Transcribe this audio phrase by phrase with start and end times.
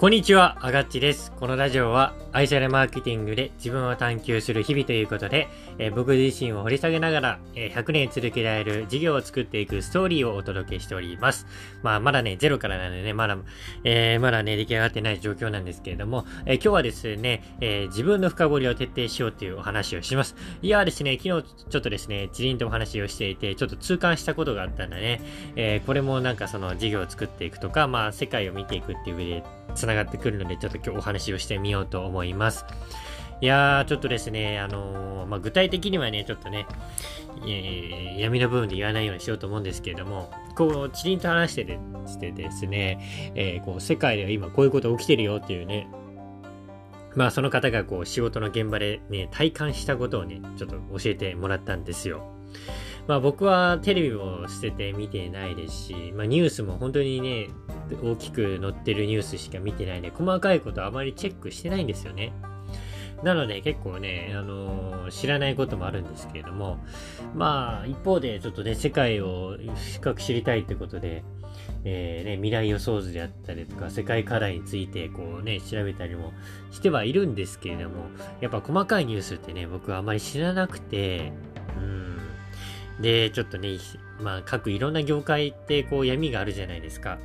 [0.00, 1.30] こんにちは、あがっちです。
[1.32, 5.46] このラジオは愛されマーケティングで自分を探求する日々ということで、
[5.76, 11.46] えー、僕自身を掘り下げながら、えー、100年続けられる事業を作っていくストーリーをお届けしております。
[11.82, 13.36] まあ、まだね、ゼロからなんでね、まだ、
[13.84, 20.34] えー、まだね、出来上がってない状況なんですけれども、え今日はですね、え自分の深掘りを徹底しようというお話をします。
[20.62, 25.20] いやですね、昨日ちょっとですね、チリンとお話をしていて、ちょっと痛感したことがあったんだね。
[25.56, 29.42] えこれもなんかその事業を作っていくとか、まあ、世界を見ていくっていう上で、
[29.90, 32.64] 繋がってくるので、ちょっと今日お話をしてみようと思います。
[33.40, 36.66] いやー、ちょっとですね、あのー、まあ、具体的にはね、ちょっとね、
[37.46, 45.88] えー、闇の部分で言わないようにしようと思うんですけれども、こう、チリンと話しててしてですね、えー、こう、世界では今こういうこと起きてるよっていうね、
[47.16, 52.22] まあ、その方がこう、仕事の現場でね、体感したことをね、ちょっと教えてもらったんですよ。
[53.10, 57.48] まあ僕はテレビも捨てて見てないですし、まあニュースも本当にね、
[58.00, 62.32] 大きく載ってるニュースしか見てないんで、細かいことあまりチェックしてないんですよね。
[63.24, 66.78] なので結構ね、あのー、知らないこともあるんですけれども、
[67.34, 69.56] まあ一方でちょっとね、世界を
[69.94, 71.24] 深く知りたいってことで、
[71.82, 76.32] えー、ね、未来予想図であったりとか、世界課題についてこうね、調べたりも
[76.70, 78.04] してはいるんですけれども、
[78.40, 81.32] やっぱ細かいニュースってね、僕はあまり知らなくて、
[81.76, 82.09] うん。
[83.00, 83.78] で、ちょっとね、
[84.20, 87.18] まあ各いろんな業界ってこう闇があるじゃないですか。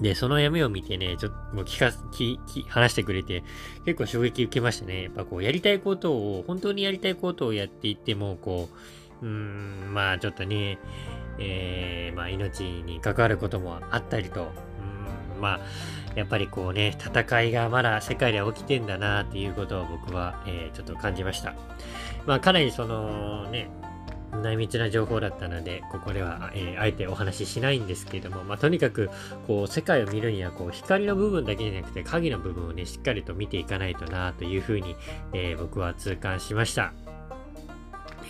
[0.00, 3.42] で、その闇を見てね、ちょっともう聞か、聞、聞、話してくれて、
[3.84, 5.04] 結構衝撃受けましたね。
[5.04, 8.68] やっぱこう、やりたいことを、本当にやりたいことをやっていっても、こ
[9.22, 10.78] う、うーん、まあちょっとね、
[11.40, 14.52] えー、まあ命に関わることもあったりと、
[15.34, 15.60] うん、まあ、
[16.14, 21.54] やっぱりこうね、戦いがまだ世界で起きてんだなっていうことを僕は、えー、ちょっと感じました。
[22.26, 23.68] まあかなりそのね、
[24.42, 29.10] 内密な情報だったので、ここでは、えー、あえてお話ししないんですけれども、まあ、とにかく、
[29.46, 34.96] こう、世界を見るには、こう、光の部分だけじゃなくて、影の部分をね、しっかりと見ていかないとな、というふうに、
[35.32, 36.92] えー、僕は痛感しました。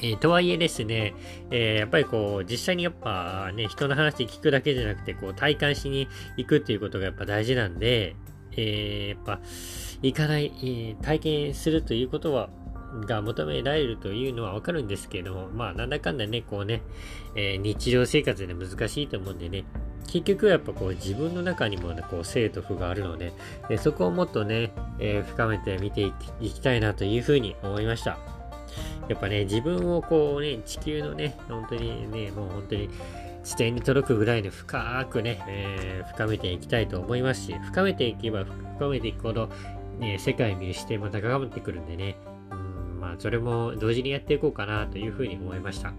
[0.01, 1.15] えー、とはいえですね、
[1.51, 8.15] えー、やっぱりこう、実際にやっぱね、人の話聞くだけじゃなくて、こう、体感しに行くっていうことがやっぱ大事なんで、
[8.53, 9.41] えー、やっぱ、
[10.03, 12.51] 行かない、え体験するということは、
[13.07, 16.83] が求められるというのはわかるんですけれども、まあ、なんだかんだね、こうね、
[17.35, 19.65] えー、日常生活で難しいと思うんでね、
[20.07, 23.33] 結局やっぱこう自分の中にも、ね、こう生と負があるので、
[23.69, 28.19] でそこをもっとね、えー、深めて見ていきたいなというふうに思いました。
[29.09, 32.91] やっぱね、自分をこうね、地球のね、本当にね、もう本当に
[33.45, 38.45] 地点に届くぐらいで深くね、えー、深めていきたいと思いますし、深めていけば
[38.79, 39.51] 深めていくほど、
[39.99, 42.17] ね、世界見る視点も高まってくるんでね、
[42.99, 45.93] まあ、それも同時にやっていこうかなというふうに思いました。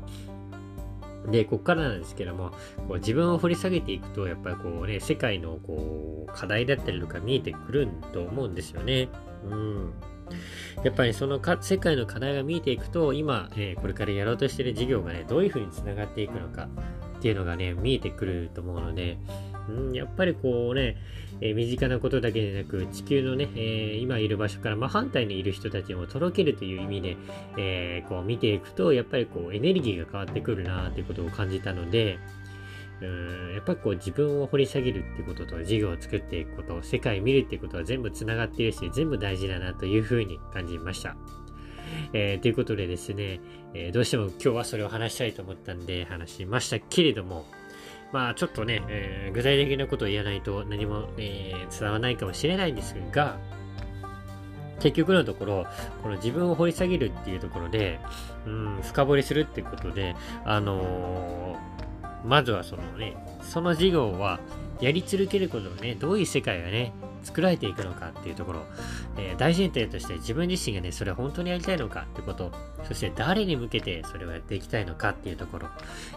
[1.27, 2.51] で、こっからなんですけども、
[2.87, 9.09] こう自分を掘り下げていくと、やっぱりこうね、世界のこう課題だったりとか見えてくると思うんですよね。
[9.49, 9.93] うん。
[10.83, 16.69] やっぱりそのか世界の課題が見えていくと、今、えー、これからやろうとしてる事業がね、どういうふうにつながっていくのか
[17.17, 19.17] っていうのがね、見えてくると思うので、
[19.67, 20.97] うん、やっぱりこうね、
[21.41, 27.17] えー、身近なことだけでなく、地球のね、えー、今いる場所から真反対にいる人たちにも届けるという意味で、
[27.57, 32.19] えー、こう見ていくと、やっぱりこうエネルギーが変わってくるなということを感じたので、
[33.01, 41.15] うんやっぱりこう自分を掘り下げるってことと事業を作っていくこと、世界を見るってことは全部繋がっているし、全部大事だなというふうに感じました。
[42.13, 43.39] えー、ということでですね、
[43.73, 47.45] えー、どうしても今日はそれを話したいと思ったんで話しましたけれども、
[48.11, 53.37] まあちょっとね、えー、具体的なことを言わないと何も、えー、伝わらないかもしれないんですが、
[54.79, 55.67] 結局のところ、
[56.01, 57.99] この自分を掘り下げるっていうところで、
[58.45, 60.15] うん、深掘りするってことで、
[60.45, 64.39] あのー、まずはそのね、その授業は
[64.79, 66.93] やり続けることをね、どういう世界がね、
[67.23, 68.61] 作られていくのかっていうところ、
[69.17, 72.51] えー、大前提として自分自身がね、それ本当にやりたいのかってこと、
[72.87, 75.67] そして誰に向けてそれをやっていきたいのかっていうところ、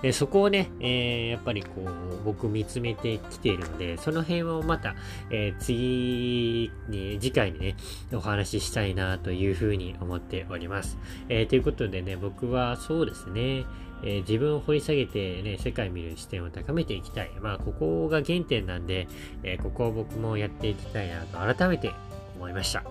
[0.02, 4.94] えー、そこをね、えー、やっぱりこう、僕見つめてきているので、その辺をまた、
[5.30, 7.76] え次に、次回にね、
[8.12, 10.98] お話ししたいなというふうに思っております。
[11.28, 13.64] えということでね、僕はそうですね、
[14.02, 17.30] えー、自分を掘り下げてね、世界見る視点を高めていきたい。
[17.40, 19.08] まあ、ここが原点なんで、
[19.42, 21.92] えー、ここを僕もやっていきたいなと改めて
[22.36, 22.84] 思いました。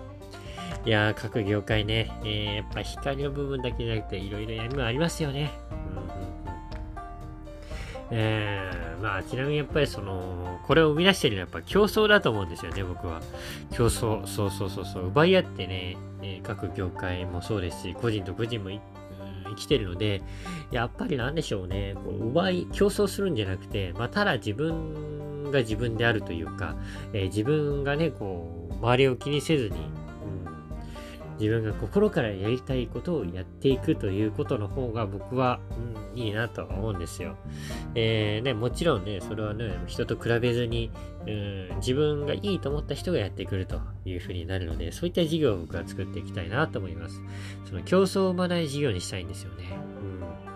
[0.84, 5.50] いやー、各業界ね、えー、やっぱ光の部分だけじゃなくて、いろいろ闇もありますよね。
[5.70, 6.42] うんうんうん
[8.14, 13.22] えー、まあ、ちなみにやっぱりその、これを生み出してるのはやっぱ競争だと思うんですよね、僕は。
[13.72, 18.68] 競争、そうそうそうそう、奪い合ってね、え、各業界もそうですし、個人と個人も
[19.54, 20.22] 生きてるので、
[20.70, 26.76] やっぱりなんでしょうね、こう奪い、競争するんじゃなくて、まあ、ただ自分が自分であるというか、
[27.12, 29.76] えー、自分がね、こう、周りを気にせずに、
[31.42, 35.58] 自分が心からやりたいことをやっていくということの方が僕は、
[36.14, 37.36] うん、いいなとは思うんですよ。
[37.96, 40.92] えー、ね、もちろんね、それはね、人と比べずに、
[41.26, 47.20] うん、自分がいいと思った人がやってくるというふうになるので、そういった事業を僕は作っていきたいなと思います。
[47.64, 49.64] その競争を生まない事業にしたいんですよね。
[50.46, 50.51] うん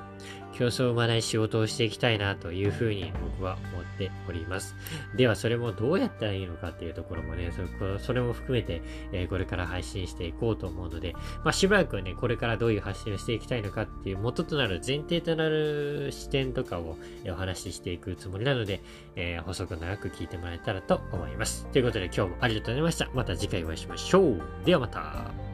[0.59, 4.75] 競争を生まない仕事をしていきたいなというふうに僕は思っております。
[5.15, 7.53] では、それもどうやったらいいのかっていうところもね、
[7.99, 8.83] それも含めて、
[9.13, 11.15] え、これから配信していこうと思うので、
[11.45, 16.97] まあ、しばらくはね、これからどういう発信をしていきたいのかっていう元となる前提となる視点とかを、
[17.29, 18.81] お話ししていくつもりなので、
[19.17, 21.67] えー、細く長く聞いてもらえたらと思います。
[21.73, 23.11] ということで今日もありがとうございました。
[23.15, 24.43] また次回お会いしましょう。
[24.65, 25.46] ではまた。